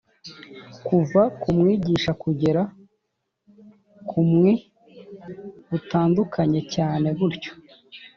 kuva 0.87 1.21
ku 1.41 1.49
mwigisha 1.57 2.11
kugera 2.21 2.61
ku 4.09 4.19
mwi 4.31 4.53
butandukanye 5.69 6.59
cyane 6.73 7.07
gutyo 7.19 7.51